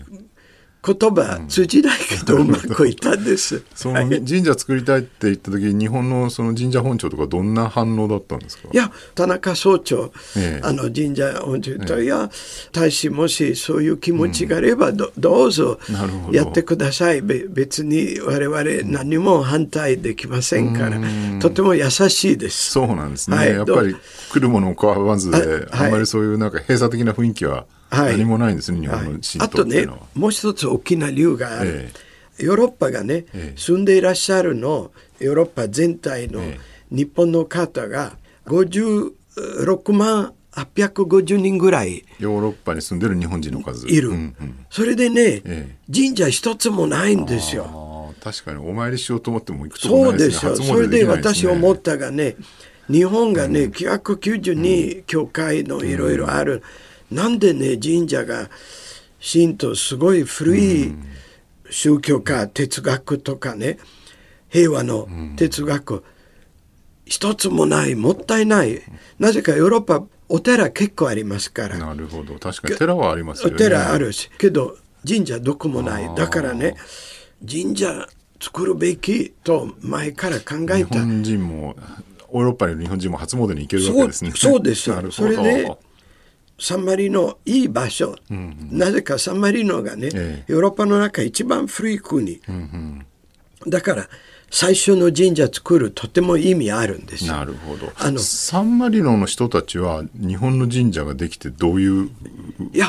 [0.83, 3.63] 言葉通じないけどうまくいったんです。
[3.75, 8.69] その神社作りたいって言った時日本のその神社本庁とかどんな反応だったんですか？
[8.73, 10.61] いや田中総長、ええ。
[10.63, 12.31] あの神社本庁と、いや
[12.71, 16.35] 大使もしそういう気持ちがあればど,、どうぞなるほど。
[16.35, 17.21] やってください。
[17.21, 20.99] べ別に我々何も反対できませんから、
[21.39, 22.71] とても優しいです。
[22.71, 23.49] そうなんですね、はい。
[23.49, 23.95] やっぱり
[24.31, 25.85] 来るものを拒まずで、はい。
[25.85, 29.99] あんまりそういうなんか閉鎖的な雰囲気ははい何もないんですね、日本のあとね道っていうのは。
[30.15, 31.91] もう一つ大きな理由がある、
[32.39, 33.57] えヨーロッパがね、ええ。
[33.57, 36.57] 住んでいらっしゃるのヨーロッパ全体のえ
[36.89, 42.03] 日本の方が56万850人ぐらい。
[42.19, 43.87] ヨーロッパに住んでる日本人の数。
[43.87, 44.65] いる、うんうん。
[44.69, 48.13] それでね、え神社一つもないんですよ。
[48.21, 48.57] 確かに。
[48.57, 50.29] お参りしようと思っても行くとこそないうでね。
[50.29, 50.51] ですすよ。
[50.51, 52.35] 初詣それで私思ったがね、
[52.89, 56.61] 日本がね、992教会のいろいろある、
[57.11, 58.49] なんでね、神社が
[59.21, 60.95] 神道すごい古い
[61.69, 63.77] 宗教か哲学とかね、
[64.49, 66.03] 平和の哲学、
[67.05, 68.81] 一つもない、もったいない。
[69.19, 71.77] なぜかヨーロッパ、お寺結構ありますから。
[71.77, 72.39] なるほど。
[72.39, 73.55] 確かに寺はありますよね。
[73.55, 76.09] お寺あるしけど神社どこもない。
[76.15, 76.75] だからね
[77.45, 78.07] 神社
[78.41, 81.75] 作るべきと前から考え日た本人も
[82.33, 84.31] ヨーロッパに日本人も初詣に行けるわけですね。
[84.33, 85.11] そうですよ。
[85.11, 85.77] それで
[86.61, 88.15] サンマリノいい場所、
[88.69, 92.39] なぜかサンマリノがね、えヨーロッパの中一番古い国、
[93.67, 94.07] だから
[94.51, 97.33] 最初の神社作るとても意味あるんですよ。
[97.33, 97.91] なるほど。
[97.95, 102.09] あのサンマリノの人たちは日本の神社ができてどういう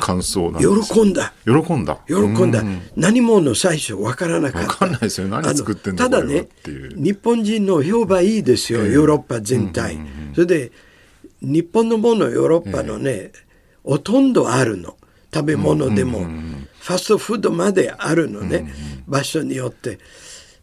[0.00, 0.94] 感想なんですか？
[0.94, 1.32] 喜んだ。
[1.46, 1.98] 喜んだ。
[2.06, 2.64] 喜んだ、う
[2.96, 4.68] 何者最初わからなかった。
[4.68, 5.28] わかんないですよ。
[5.28, 7.02] 何作ってんだただねっていう。
[7.02, 9.98] 日本人の評判いいですよ、ヨーロッパ全体、
[10.34, 10.72] それで
[11.40, 13.30] 日本のものヨーロッパのね、
[13.84, 14.96] ほとんどあるの。
[15.34, 16.20] 食べ物でも、
[16.80, 18.70] ファストフードまであるのね、
[19.06, 19.98] 場所によって。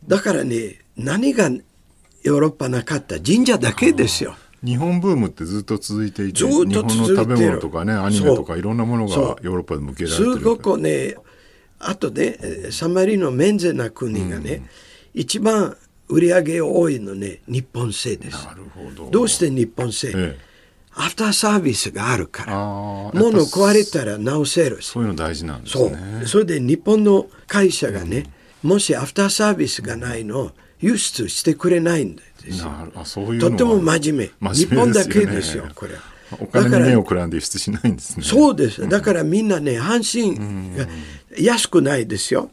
[0.08, 3.20] だからね何がヨーロッパなかった？
[3.20, 4.36] 神社だけですよ。
[4.64, 7.16] 日本ブームってずっと続いていてずっと日本の続いてる。
[7.16, 11.16] 食べ物とかねアニメとかいろんなものがヨーロッパでも受けられてるすごくね
[11.80, 12.38] あとね
[12.70, 14.70] サマリのメンゼな国がね、
[15.16, 15.76] 一番
[16.10, 18.46] 売り上げ多いのね日本製です。
[18.46, 19.10] なるほど。
[19.10, 20.49] どうして日本製、ええ
[21.00, 22.54] アフターサービスがあるから
[23.20, 24.88] 物壊れたら直せるし。
[24.88, 25.92] そういうの大事なんですそう。
[25.92, 28.26] ねそれで日本の会社がね、
[28.64, 32.66] もしアフターサービスがないの輸出してくれないんですよ。
[32.70, 34.52] なるあそういうとても真面目。
[34.52, 35.94] 真面目日本だけですよこれ。
[36.38, 38.26] お金に目をくらんで輸出しないんですね。
[38.26, 38.88] そうです。
[38.88, 40.86] だからみんなね、阪神が
[41.38, 42.52] 安くないですよ。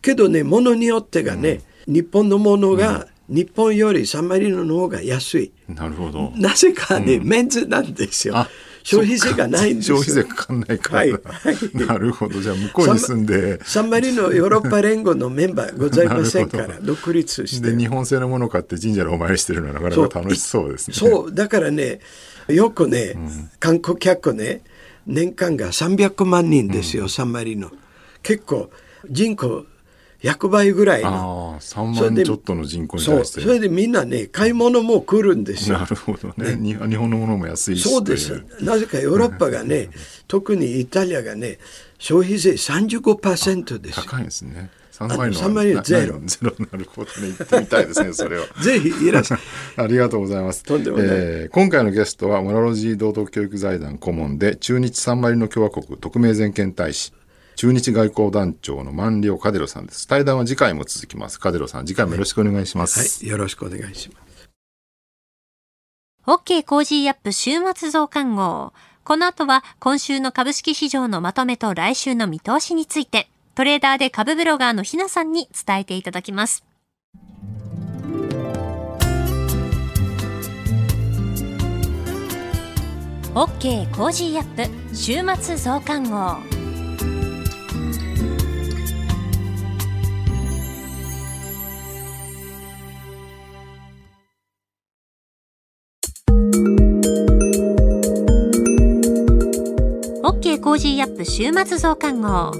[0.00, 5.52] けどね、ものによってがね、日本のものが、日本よりサンマリノの方が安い。
[5.68, 6.32] なるほど。
[6.34, 8.34] なぜかね、メンズなんですよ。
[8.82, 10.98] 消費税がないんです消費税かかんないから。
[10.98, 11.12] はい。
[11.12, 12.40] はい、なるほど。
[12.40, 13.62] じゃあ向こうに住んで。
[13.64, 17.70] サンマリノヨーロッパ連合のメンバーございませんから、 独立して。
[17.70, 20.94] で、日本製のものを買って神社でお参りしてるのはなかなか楽しそうですね。
[20.96, 22.00] そう、だからね、
[22.48, 24.62] よくね、うん、観光客ね、
[25.06, 27.70] 年間が300万人ですよ、うん、サンマリノ。
[28.22, 28.70] 結構、
[29.08, 29.66] 人口
[30.22, 31.08] 100倍ぐらいの。
[31.08, 33.46] ああ、3万ちょっとの人口に対してそ。
[33.46, 35.78] それでみんなね、買い物も来るんですよ。
[35.78, 36.56] なるほどね。
[36.56, 37.88] ね日本のものも安いし。
[37.88, 38.44] そうです。
[38.60, 39.90] なぜかヨーロッパがね、
[40.28, 41.58] 特にイタリアがね、
[41.98, 44.04] 消費税35%です。
[44.04, 44.70] 高いですね。
[44.92, 46.20] 3倍の3倍のゼロ。
[46.26, 47.28] ゼロなるほどね。
[47.28, 48.46] 行ってみたいですね、それは。
[48.62, 49.38] ぜひいらっしゃい。
[49.82, 50.62] ありがとうございます。
[50.62, 51.06] とんでもない。
[51.08, 57.14] えー、今回のゲストは、モラロジー道徳教育財団顧問で、中日サンマリノ共和国特命全権大使、
[57.60, 60.08] 中日外交団長の万両カデロさんです。
[60.08, 61.38] 対談は次回も続きます。
[61.38, 63.20] カデロさん、次回もよろしくお願いします。
[63.20, 64.48] はい、よろしくお願いします。
[66.26, 68.72] OK Cozy up 週末増刊号。
[69.04, 76.64] この後は今週の株式市場のまとめと来週の見通しについて、トレーダーで株ブロガーのひなさんに伝えていただきます。
[83.34, 86.59] OK Cozy up 週末増刊号。
[100.62, 102.52] Cozy up 週末増刊号。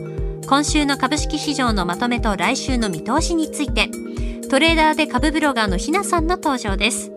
[0.46, 3.90] 今週の株式市場のまとめと来週の見通しについて、
[4.48, 7.12] トレーダーで株ブロガーのひなさんの登場です。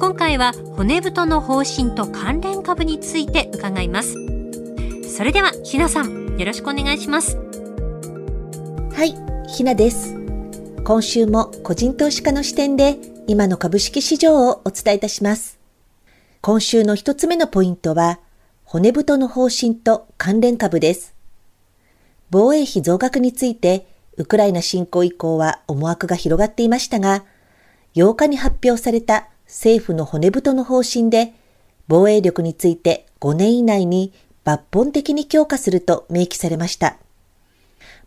[0.00, 4.16] 今回は骨太の方針と関連株について伺います。
[5.16, 7.38] それではひなさん、よろしくお願いします。
[8.92, 9.14] はい、
[9.48, 10.16] ひなです。
[10.82, 15.60] 今週も個人投資家の視点で今の株式市場をお伝えいたします。
[16.40, 18.18] 今週の一つ目のポイントは、
[18.72, 21.16] 骨太の方針と関連株です。
[22.30, 27.24] 防衛費増額について、ウクライナ侵攻以降は思惑が広がっていましたが、
[27.96, 31.34] 8日に発表された政府の骨太の方針で、
[31.88, 34.12] 防衛力について5年以内に
[34.44, 36.96] 抜本的に強化すると明記されました。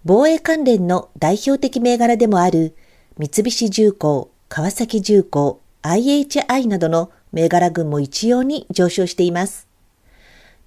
[0.06, 2.74] 防衛関連の代表的銘柄でもある
[3.18, 9.73] 三菱重工、川崎重工、IHI などの銘柄群も一様に上昇しています。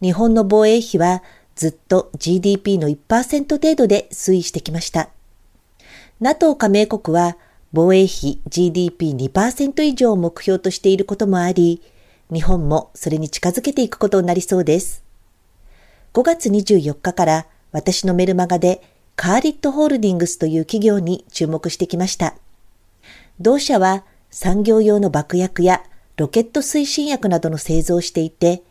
[0.03, 1.23] 日本の防衛費は
[1.55, 5.09] ずっと GDP の1%程度で推移してきました。
[6.21, 7.37] NATO 加盟国は
[7.73, 11.83] 防衛費 GDP2% 以上を目標としていることもあり、
[12.33, 15.05] 日本もそれに近づけていくことになりそうです。
[16.15, 18.83] 5月24日から私のメルマガで
[19.17, 22.35] カーリットホールディングスという企業に注目してきました。
[23.41, 25.83] 同社は産業用の爆薬や
[26.17, 28.63] ロケット推進薬などの製造をしていて、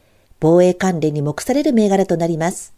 [0.45, 2.71] 防衛関連に目される銘柄となります。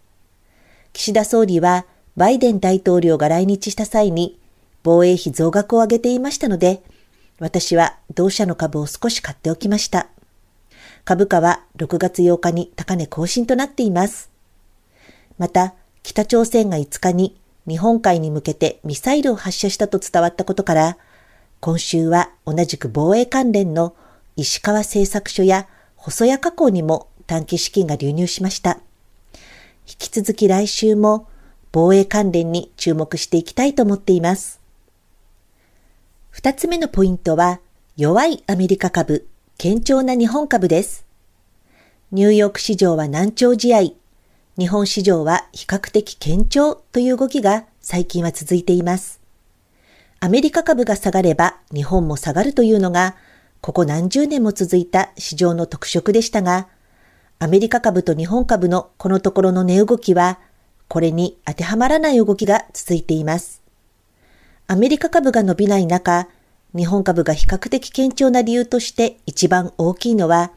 [0.93, 4.39] 岸田総理はバイデン大統領が来日した際に
[4.84, 6.82] 防衛費増額を上げていましたので、
[7.39, 10.08] 私は同社の株を少し買っておきました。
[11.03, 14.32] 株価は6月8日に高値更新となっています。
[15.38, 17.36] また、北朝鮮が5日に
[17.67, 20.97] 日本海に向けてミサイルを発射したと伝わったことから、
[21.60, 23.93] 今週は同じく防衛関連の
[24.38, 28.80] 石川製作所や細谷加工にも短期資金が流入しました。
[29.88, 31.28] 引き続き来週も
[31.72, 34.60] 防衛関連に注目していきたいと思っています。
[36.30, 37.60] 二つ目のポイントは、
[37.98, 41.06] 弱いアメリカ株、堅調な日本株です。
[42.12, 43.82] ニューヨーク市場は難聴試合、
[44.58, 49.20] 日本市場は比較的堅調という動きが最近は続いています。
[50.20, 53.16] アメリカ株が下がれば日本も下がるというのが、
[53.62, 56.68] ここ何十年も続いた市場の特色でしたが、
[57.39, 60.39] アメリカ株と日本株のこのところの値動きは、
[60.88, 63.62] これに当てはまらない動きが続いています。
[64.65, 66.28] アメリカ株が伸びない中、
[66.76, 70.52] 日本株が比較的堅調な理由として一番大きいのは、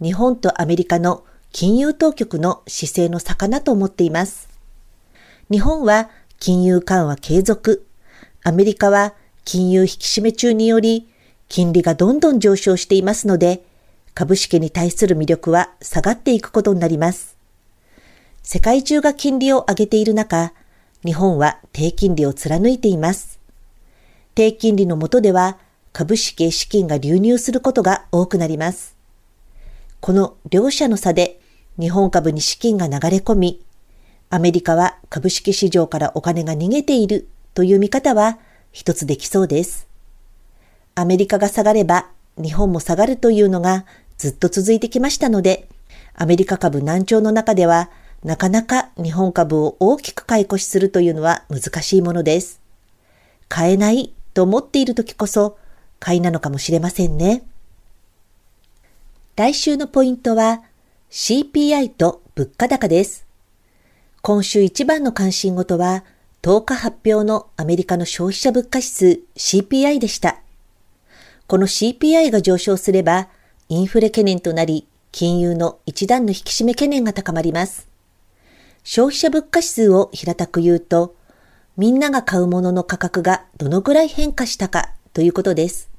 [0.00, 4.48] 日本とアメリカの金融当局の姿勢の差かなと思っています。
[5.50, 6.08] 日本は
[6.40, 7.86] 金融緩和継続、
[8.42, 9.12] アメリカは
[9.44, 11.10] 金融引き締め中により
[11.48, 13.65] 金利がどんどん上昇していますので、
[14.16, 17.36] 株式に対する魅力は下がっていくことになります。
[18.42, 20.54] 世界中が金利を上げている中、
[21.04, 23.38] 日本は低金利を貫いています。
[24.34, 25.58] 低金利の下では
[25.92, 28.96] 株式へ資金が流入することが多くなります。
[30.00, 31.38] この両者の差で
[31.78, 33.62] 日本株に資金が流れ込み、
[34.30, 38.38] アメリカは株式市場からお金が逃げているという見方は
[38.72, 39.86] 一つできそうです。
[40.94, 42.08] アメリカが下がれば
[42.38, 43.84] 日本も下がるというのが
[44.18, 45.68] ずっと続いてきましたので、
[46.14, 47.90] アメリカ株難聴の中では
[48.24, 52.60] なかなか日本株を大きく買い越しするというのは難しいものです。
[53.48, 55.58] 買えないと思っている時こそ
[56.00, 57.42] 買いなのかもしれませんね。
[59.36, 60.62] 来週のポイントは
[61.10, 63.26] CPI と物価高です。
[64.22, 66.04] 今週一番の関心事は
[66.42, 70.40] 10日発表のアメリカの消費者物価指数 CPI でした。
[71.46, 73.28] この CPI が上昇すれば
[73.68, 77.88] インフレ懸念となり金融の一段の引き締め懸念が高まります。
[78.84, 81.16] 消費者物価指数を平たく言うと
[81.76, 85.90] みんなが買うものの価格がどのぐらい変化したかということです。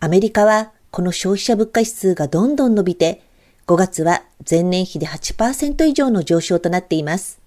[0.00, 3.22] アメリカはこの消費者物価指数がどんどん伸びて、
[3.66, 7.40] 5月は前年比で8%以上の上昇となっています。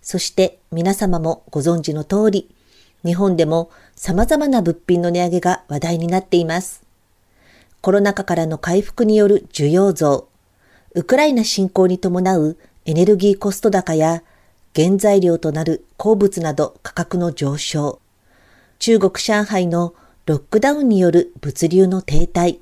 [0.00, 2.54] そして皆様もご存知の通り、
[3.04, 6.83] 日本でも様々な物品の値上げが話題になっています。
[7.84, 10.28] コロナ禍からの回復による需要増、
[10.94, 12.56] ウクライナ侵攻に伴う
[12.86, 14.22] エネルギーコスト高や
[14.74, 18.00] 原材料となる鉱物など価格の上昇、
[18.78, 19.92] 中国上海の
[20.24, 22.60] ロックダウンによる物流の停滞、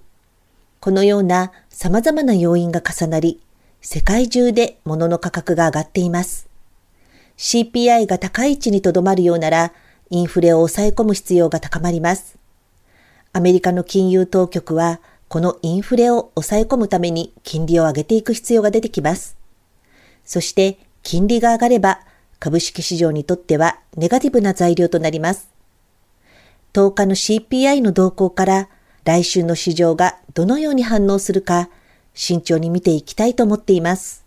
[0.81, 3.41] このような様々な要因が重なり、
[3.81, 6.49] 世界中で物の価格が上がっています。
[7.37, 9.73] CPI が高い位置にとどまるようなら、
[10.11, 12.43] インフレを抑え込む必要が高まります。
[13.33, 15.01] アメリカの金融当局は、
[15.33, 19.39] このインフレを抑え込むために金利を上げていく必要が出てきます。
[20.27, 22.01] そして、金利が上がれば
[22.39, 25.49] 株式市場にとってはネガティブな材料となります。
[26.75, 28.69] 10日の CPI の動向から
[29.05, 31.71] 来週の市場がどのように反応するか
[32.13, 34.27] 慎重に見ていきたいと思っています。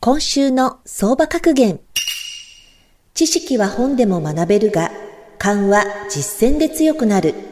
[0.00, 1.78] 今週の相場格言。
[3.12, 4.90] 知識は本でも学べるが、
[5.36, 7.51] 勘は実践で強くなる。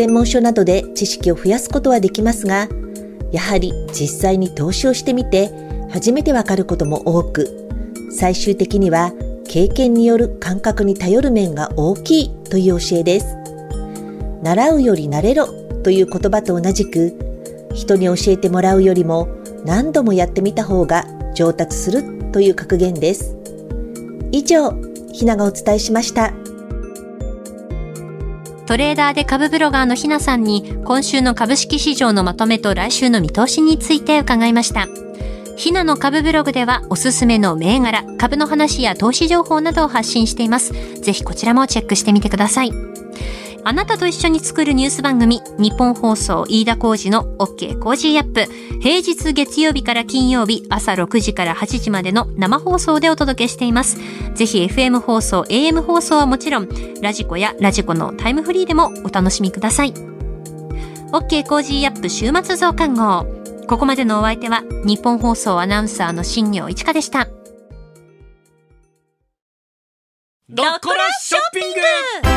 [0.00, 2.68] 専門書などで知識を増やすことはできますが、
[3.32, 5.50] やはり実際に投資をしてみて
[5.90, 7.68] 初めてわかることも多く、
[8.10, 9.12] 最終的には
[9.46, 13.36] 経験による感覚に頼る面が大きいという教えです。
[14.42, 15.48] 習うより慣れろ
[15.82, 17.12] という言葉と同じく、
[17.74, 19.28] 人に教えてもらうよりも
[19.66, 23.36] 何度もやってみた方が上達するという格言です。
[24.32, 24.72] 以上、
[25.12, 26.32] ひながお伝えしました。
[28.70, 34.86] トレーダーで株ブロガーのひなさんに今週の株式市場のまとめと来週の見通しについて伺いました。
[35.56, 40.72] ひなの株ブログではおすすめの銘柄、株の話や投資情報などを発信しています。
[41.02, 42.89] ぜひこちらもチェックしてみてください。
[43.62, 48.46] あなたと一緒に作るニュース番組、ニッポン放送飯田浩司の OK Cozy up。
[48.80, 53.98] 平日月曜日から金曜日朝6時から8時までの生放送でお届けしています。
[54.34, 56.68] ぜひ FM 放送、AM 放送はもちろん、
[57.02, 59.92] ラジコやラジコのタイムフリーでもお楽しみください。
[61.12, 63.26] OK Cozy up 週末増刊号。
[63.66, 67.28] ここまでのお相手はニッポン放送アナウンサーの新行市佳でした。
[70.48, 71.74] ドッコラショッピン
[72.24, 72.29] グ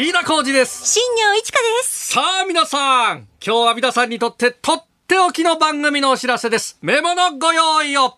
[0.00, 0.86] 飯田浩司です。
[0.86, 2.12] 新行市佳です。
[2.12, 6.78] さあ皆さん、今日は皆さんにとってとっておきの番組のお知らせです。
[6.82, 8.16] メモのご用意を。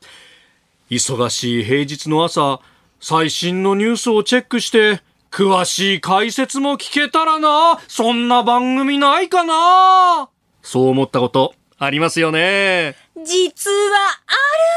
[0.90, 2.60] 忙しい平日の朝、
[3.00, 5.00] 最新のニュースをチェックして、
[5.30, 7.80] 詳しい解説も聞けたらな。
[7.88, 10.28] そんな番組ないかな。
[10.60, 12.94] そう思ったことありますよね。
[13.24, 14.32] 実はあ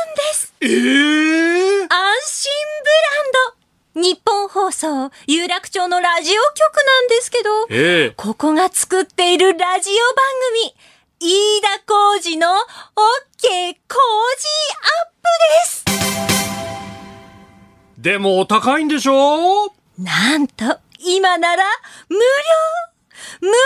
[0.08, 0.54] るんです。
[0.62, 1.90] ええー、安
[2.28, 2.52] 心
[2.82, 2.90] ブ
[3.42, 3.53] ランド。
[3.96, 10.26] 日本放送、有楽町のラジオ局なんですけど、ええ、ここが作っているラジオ番
[11.20, 12.58] 組、飯田浩二の OK 工
[13.46, 14.48] 事
[14.82, 15.28] アップ
[15.60, 15.86] です。
[18.00, 19.72] でもお高いんでしょ？
[20.00, 21.64] なんと、今なら
[22.10, 22.22] 無料
[23.42, 23.58] 無料で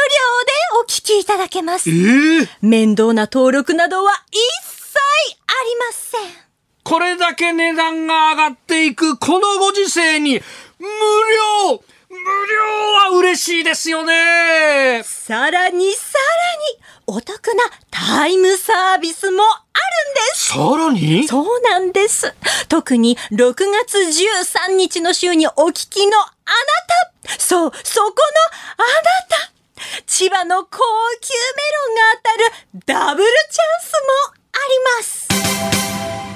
[0.82, 1.89] お聞きいただけます。
[1.89, 4.97] えー、面倒な登録などは一切
[5.47, 6.47] ありません。
[6.88, 10.39] これだけ値段が上がっていくこのご時世に、
[10.79, 12.21] 無料無料
[13.11, 15.01] は嬉しいですよね。
[15.03, 16.13] さらにさ
[17.05, 19.59] らに、お得なタイムサービスもある
[20.11, 20.47] んです。
[20.47, 21.27] さらに？
[21.27, 22.33] そうなんです。
[22.69, 23.53] 特に6
[23.85, 23.97] 月
[24.69, 26.31] 13日の週にお聞きのあな
[27.27, 27.38] た。
[27.38, 28.15] そう、そこの
[28.77, 28.95] あな
[29.27, 29.51] た。
[30.05, 30.69] 千葉の高
[31.19, 32.01] 級メロンが
[32.85, 36.26] 当たるダブルチャンスもあります。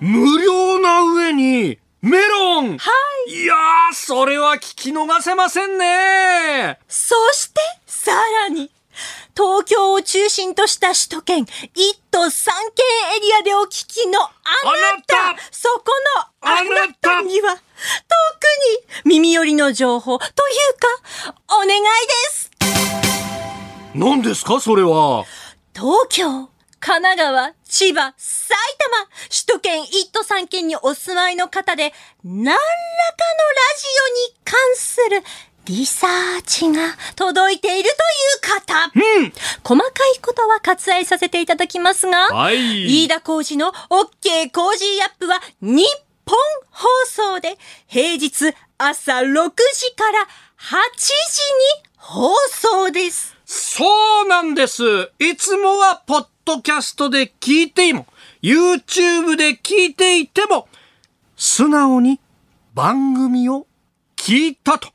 [0.00, 2.78] 無料な上に、メロン。
[2.78, 2.90] は
[3.28, 3.32] い。
[3.32, 6.78] いやー、それは聞き逃せませんね。
[6.88, 8.70] そして、さらに、
[9.36, 11.48] 東京を中心とした首都圏1
[12.10, 12.86] 都3県
[13.16, 14.30] エリアでお聞きのあな
[15.06, 15.14] た。
[15.50, 15.84] そこ
[16.18, 17.60] のあなたには特に
[19.04, 21.84] 耳寄りの情報というかお願いで
[22.30, 22.50] す。
[23.94, 25.24] 何ですかそれは。
[25.74, 26.48] 東京
[26.86, 32.60] 神奈川、千葉、埼玉、首都圏1都3県にお住まいの方で、何らかのラ
[33.78, 35.22] ジオに関する
[35.64, 37.88] リサーチが届いている
[38.42, 38.92] という方。
[38.94, 39.32] うん。
[39.64, 43.04] 細かいことは割愛させていただきますが、はい。
[43.04, 46.36] 飯田浩司の OK Cozy up はニッポン
[46.68, 47.56] 放送で
[47.86, 50.28] 平日朝6時から
[50.58, 51.08] 8時
[51.80, 53.34] に放送です。
[53.46, 54.82] そうなんです。
[55.18, 58.06] いつもはポッドキャストで聞いても、
[58.42, 60.68] YouTube で聞いていても、
[61.36, 62.20] 素直に
[62.74, 63.66] 番組を
[64.16, 64.94] 聞いたと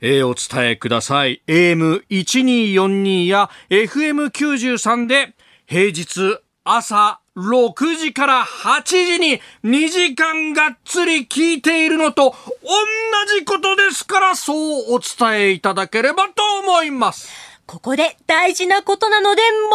[0.00, 1.42] えー、お伝えください。
[1.46, 5.34] AM1242 や FM93 で
[5.66, 17.28] 平日朝6時から8時に2時間がっつり聞いているのと同じことですからそうお伝えいただければと思います。
[17.66, 19.70] ここで大事なことなのでもう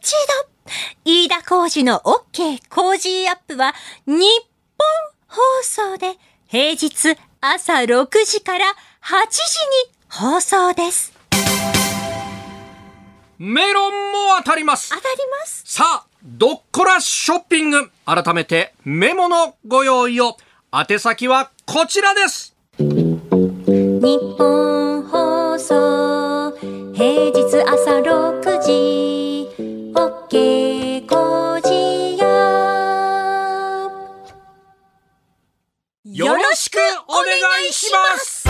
[0.00, 0.12] 一
[0.46, 0.51] 度。
[1.04, 3.74] 飯田浩二の OK 工事アップは
[4.06, 4.24] 日
[4.78, 4.86] 本
[5.28, 8.70] 放送で平日朝6時から8
[9.30, 9.40] 時
[9.86, 11.12] に放送です。
[13.38, 14.90] メロンも当たります。
[14.90, 15.06] 当たり
[15.40, 15.64] ます。
[15.66, 17.90] さあ、どっこらショッピング。
[18.06, 20.36] 改めてメモのご用意を。
[20.72, 22.54] 宛先はこちらです。
[22.78, 26.01] 日本放送
[36.62, 37.24] しくお願
[37.68, 38.41] いします。